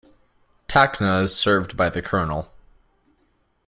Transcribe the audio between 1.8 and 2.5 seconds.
the Crnl.